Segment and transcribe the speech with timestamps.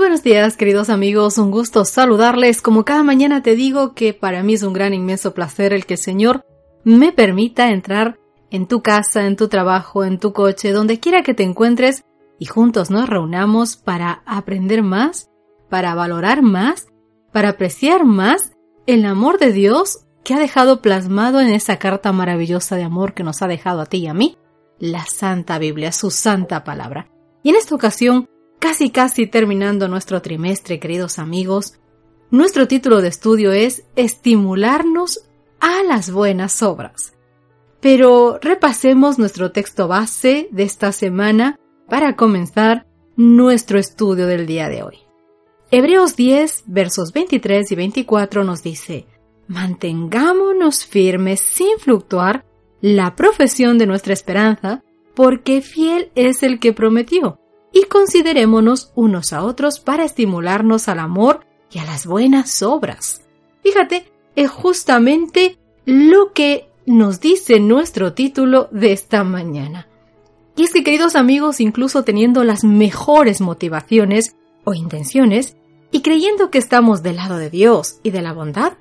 [0.00, 1.36] Buenos días, queridos amigos.
[1.36, 2.62] Un gusto saludarles.
[2.62, 5.94] Como cada mañana te digo que para mí es un gran inmenso placer el que
[5.94, 6.42] el Señor
[6.84, 8.18] me permita entrar
[8.50, 12.04] en tu casa, en tu trabajo, en tu coche, donde quiera que te encuentres
[12.38, 15.28] y juntos nos reunamos para aprender más,
[15.68, 16.86] para valorar más,
[17.30, 18.52] para apreciar más
[18.86, 23.22] el amor de Dios que ha dejado plasmado en esa carta maravillosa de amor que
[23.22, 24.38] nos ha dejado a ti y a mí,
[24.78, 27.10] la Santa Biblia, su santa palabra.
[27.42, 28.29] Y en esta ocasión
[28.60, 31.80] Casi casi terminando nuestro trimestre, queridos amigos,
[32.30, 35.22] nuestro título de estudio es Estimularnos
[35.60, 37.14] a las buenas obras.
[37.80, 44.82] Pero repasemos nuestro texto base de esta semana para comenzar nuestro estudio del día de
[44.82, 44.98] hoy.
[45.70, 49.06] Hebreos 10, versos 23 y 24 nos dice,
[49.48, 52.44] Mantengámonos firmes sin fluctuar
[52.82, 57.39] la profesión de nuestra esperanza, porque fiel es el que prometió
[57.72, 61.40] y considerémonos unos a otros para estimularnos al amor
[61.70, 63.22] y a las buenas obras.
[63.62, 69.86] Fíjate, es justamente lo que nos dice nuestro título de esta mañana.
[70.56, 75.56] Y es que, queridos amigos, incluso teniendo las mejores motivaciones o intenciones,
[75.92, 78.74] y creyendo que estamos del lado de Dios y de la bondad,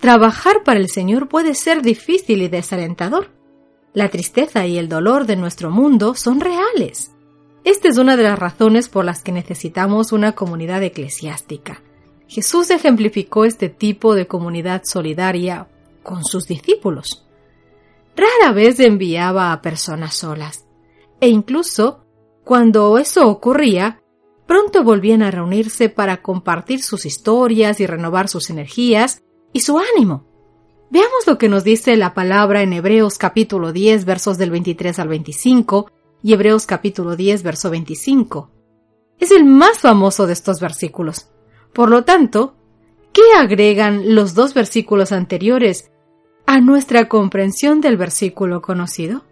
[0.00, 3.30] trabajar para el Señor puede ser difícil y desalentador.
[3.92, 7.12] La tristeza y el dolor de nuestro mundo son reales.
[7.64, 11.82] Esta es una de las razones por las que necesitamos una comunidad eclesiástica.
[12.26, 15.68] Jesús ejemplificó este tipo de comunidad solidaria
[16.02, 17.26] con sus discípulos.
[18.16, 20.66] Rara vez enviaba a personas solas,
[21.20, 22.04] e incluso
[22.44, 24.02] cuando eso ocurría,
[24.46, 29.22] pronto volvían a reunirse para compartir sus historias y renovar sus energías
[29.52, 30.24] y su ánimo.
[30.90, 35.08] Veamos lo que nos dice la palabra en Hebreos capítulo 10 versos del 23 al
[35.08, 35.90] 25
[36.22, 38.50] y Hebreos capítulo 10, verso 25.
[39.18, 41.28] Es el más famoso de estos versículos.
[41.72, 42.54] Por lo tanto,
[43.12, 45.90] ¿qué agregan los dos versículos anteriores
[46.46, 49.24] a nuestra comprensión del versículo conocido?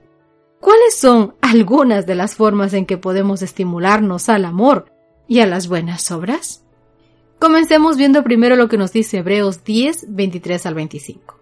[0.60, 4.92] ¿Cuáles son algunas de las formas en que podemos estimularnos al amor
[5.26, 6.64] y a las buenas obras?
[7.38, 11.37] Comencemos viendo primero lo que nos dice Hebreos 10, 23 al 25.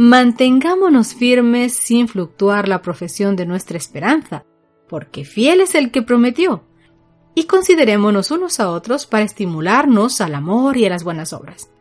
[0.00, 4.44] Mantengámonos firmes sin fluctuar la profesión de nuestra esperanza,
[4.88, 6.62] porque fiel es el que prometió.
[7.34, 11.72] Y considerémonos unos a otros para estimularnos al amor y a las buenas obras.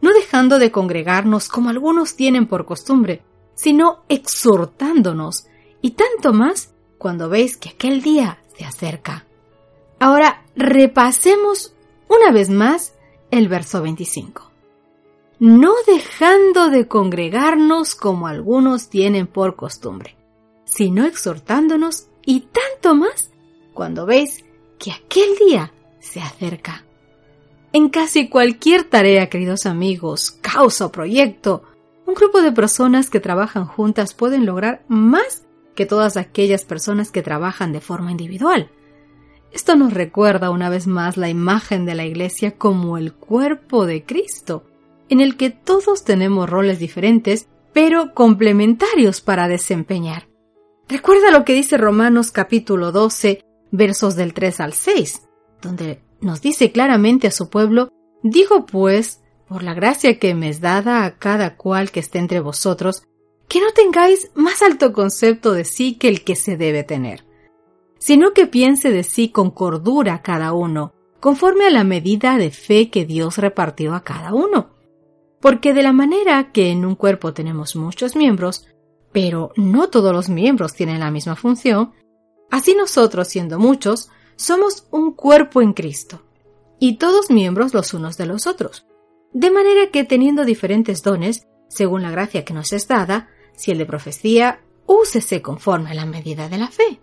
[0.00, 3.22] No dejando de congregarnos como algunos tienen por costumbre,
[3.54, 5.46] sino exhortándonos,
[5.82, 9.26] y tanto más cuando veis que aquel día se acerca.
[10.00, 11.74] Ahora repasemos
[12.08, 12.94] una vez más
[13.30, 14.51] el verso 25.
[15.44, 20.16] No dejando de congregarnos como algunos tienen por costumbre,
[20.64, 23.32] sino exhortándonos y tanto más
[23.74, 24.44] cuando veis
[24.78, 26.84] que aquel día se acerca.
[27.72, 31.64] En casi cualquier tarea, queridos amigos, causa o proyecto,
[32.06, 37.20] un grupo de personas que trabajan juntas pueden lograr más que todas aquellas personas que
[37.20, 38.70] trabajan de forma individual.
[39.50, 44.04] Esto nos recuerda una vez más la imagen de la Iglesia como el cuerpo de
[44.04, 44.62] Cristo,
[45.12, 50.26] en el que todos tenemos roles diferentes, pero complementarios para desempeñar.
[50.88, 55.28] Recuerda lo que dice Romanos capítulo 12, versos del 3 al 6,
[55.60, 57.90] donde nos dice claramente a su pueblo,
[58.22, 62.40] digo pues, por la gracia que me es dada a cada cual que esté entre
[62.40, 63.02] vosotros,
[63.48, 67.26] que no tengáis más alto concepto de sí que el que se debe tener,
[67.98, 72.88] sino que piense de sí con cordura cada uno, conforme a la medida de fe
[72.88, 74.71] que Dios repartió a cada uno.
[75.42, 78.66] Porque de la manera que en un cuerpo tenemos muchos miembros,
[79.10, 81.92] pero no todos los miembros tienen la misma función,
[82.50, 86.22] así nosotros, siendo muchos, somos un cuerpo en Cristo,
[86.78, 88.86] y todos miembros los unos de los otros.
[89.32, 93.78] De manera que teniendo diferentes dones, según la gracia que nos es dada, si el
[93.78, 97.00] de profecía, úsese conforme a la medida de la fe.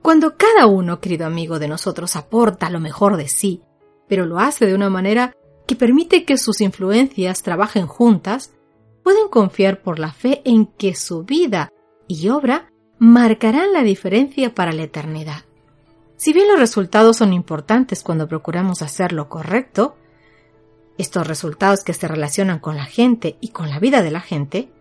[0.00, 3.62] Cuando cada uno, querido amigo de nosotros, aporta lo mejor de sí,
[4.08, 5.34] pero lo hace de una manera
[5.68, 8.54] que permite que sus influencias trabajen juntas,
[9.04, 11.70] pueden confiar por la fe en que su vida
[12.08, 15.44] y obra marcarán la diferencia para la eternidad.
[16.16, 19.96] Si bien los resultados son importantes cuando procuramos hacer lo correcto,
[20.96, 24.72] estos resultados que se relacionan con la gente y con la vida de la gente,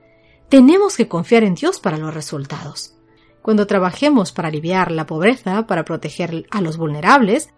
[0.48, 2.95] tenemos que confiar en Dios para los resultados.
[3.42, 7.50] Cuando trabajemos para aliviar la pobreza, para proteger a los vulnerables,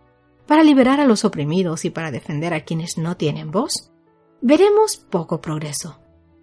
[0.50, 3.92] para liberar a los oprimidos y para defender a quienes no tienen voz,
[4.42, 6.00] veremos poco progreso.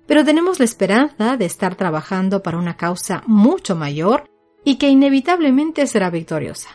[0.07, 4.31] Pero tenemos la esperanza de estar trabajando para una causa mucho mayor
[4.63, 6.69] y que inevitablemente será victoriosa.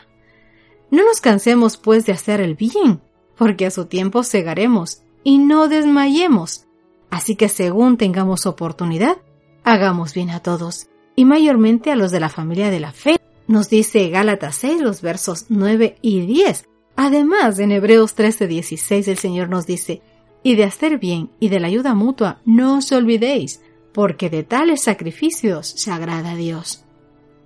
[0.90, 3.00] No nos cansemos, pues, de hacer el bien,
[3.38, 6.66] porque a su tiempo segaremos y no desmayemos.
[7.08, 9.16] Así que según tengamos oportunidad,
[9.64, 13.18] hagamos bien a todos, y mayormente a los de la familia de la fe.
[13.46, 16.68] Nos dice Gálatas 6, los versos 9 y 10.
[16.96, 20.02] Además, en Hebreos 13, 16 el Señor nos dice,
[20.42, 23.62] y de hacer bien y de la ayuda mutua no os olvidéis,
[23.92, 26.84] porque de tales sacrificios se agrada a Dios.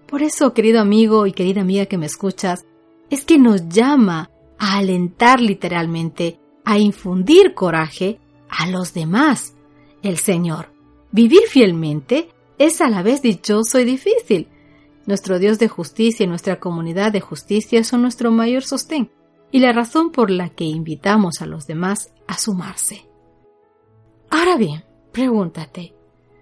[0.06, 2.64] Por eso, querido amigo y querida amiga que me escuchas,
[3.10, 9.54] es que nos llama a alentar literalmente a infundir coraje a los demás.
[10.02, 10.72] El Señor.
[11.10, 12.28] Vivir fielmente
[12.58, 14.48] es a la vez dichoso y difícil.
[15.06, 19.10] Nuestro Dios de justicia y nuestra comunidad de justicia son nuestro mayor sostén
[19.56, 23.08] y la razón por la que invitamos a los demás a sumarse.
[24.29, 25.94] Ahora bien, pregúntate,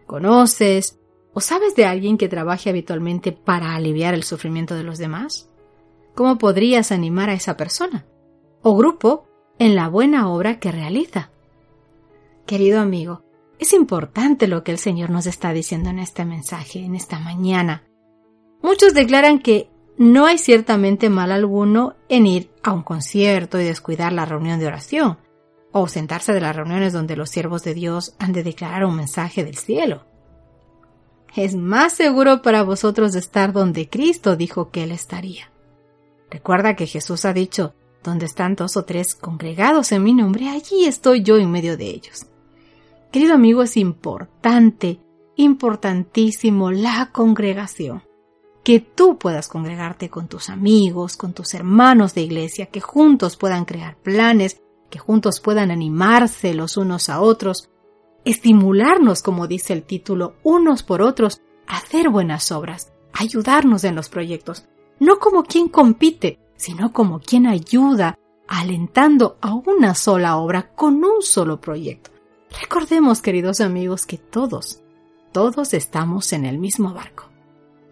[0.04, 0.98] ¿conoces
[1.32, 5.48] o sabes de alguien que trabaje habitualmente para aliviar el sufrimiento de los demás?
[6.16, 8.04] ¿Cómo podrías animar a esa persona
[8.62, 9.28] o grupo
[9.60, 11.30] en la buena obra que realiza.
[12.46, 13.22] Querido amigo,
[13.60, 17.84] es importante lo que el Señor nos está diciendo en este mensaje, en esta mañana.
[18.60, 24.12] Muchos declaran que no hay ciertamente mal alguno en ir a un concierto y descuidar
[24.12, 25.18] la reunión de oración,
[25.72, 29.44] o ausentarse de las reuniones donde los siervos de Dios han de declarar un mensaje
[29.44, 30.04] del cielo.
[31.36, 35.50] Es más seguro para vosotros estar donde Cristo dijo que Él estaría.
[36.30, 40.84] Recuerda que Jesús ha dicho, donde están dos o tres congregados en mi nombre, allí
[40.84, 42.26] estoy yo en medio de ellos.
[43.10, 45.00] Querido amigo, es importante,
[45.36, 48.02] importantísimo la congregación.
[48.64, 53.66] Que tú puedas congregarte con tus amigos, con tus hermanos de iglesia, que juntos puedan
[53.66, 57.68] crear planes, que juntos puedan animarse los unos a otros,
[58.24, 64.66] estimularnos, como dice el título, unos por otros, hacer buenas obras, ayudarnos en los proyectos,
[64.98, 68.18] no como quien compite, sino como quien ayuda
[68.48, 72.10] alentando a una sola obra con un solo proyecto.
[72.60, 74.80] Recordemos, queridos amigos, que todos,
[75.32, 77.33] todos estamos en el mismo barco.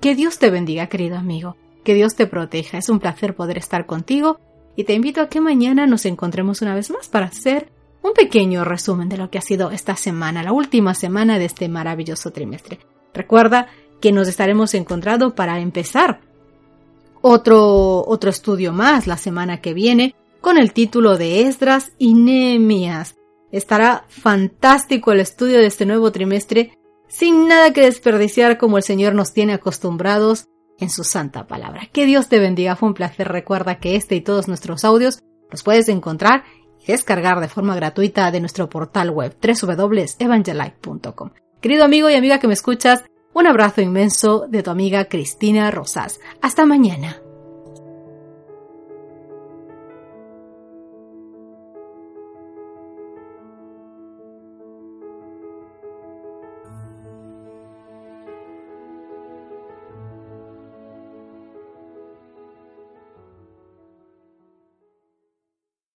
[0.03, 2.77] Que Dios te bendiga, querido amigo, que Dios te proteja.
[2.77, 4.41] Es un placer poder estar contigo
[4.75, 7.71] y te invito a que mañana nos encontremos una vez más para hacer
[8.03, 11.69] un pequeño resumen de lo que ha sido esta semana, la última semana de este
[11.69, 12.81] maravilloso trimestre.
[13.15, 13.69] Recuerda
[14.01, 16.21] que nos estaremos encontrando para empezar
[17.21, 23.15] otro, otro estudio más la semana que viene con el título de Esdras y Nehemías.
[23.53, 26.77] Estará fantástico el estudio de este nuevo trimestre
[27.13, 30.47] sin nada que desperdiciar como el Señor nos tiene acostumbrados
[30.79, 31.89] en su santa palabra.
[31.93, 33.29] Que Dios te bendiga, fue un placer.
[33.29, 36.45] Recuerda que este y todos nuestros audios los puedes encontrar
[36.81, 41.31] y descargar de forma gratuita de nuestro portal web www.evangelite.com.
[41.61, 43.05] Querido amigo y amiga que me escuchas,
[43.35, 46.19] un abrazo inmenso de tu amiga Cristina Rosas.
[46.41, 47.22] Hasta mañana.